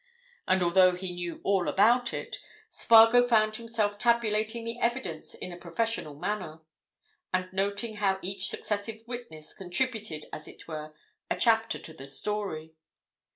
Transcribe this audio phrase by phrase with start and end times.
[0.47, 2.37] And although he knew all about it,
[2.71, 6.61] Spargo found himself tabulating the evidence in a professional manner,
[7.31, 10.95] and noting how each successive witness contributed, as it were,
[11.29, 12.73] a chapter to the story.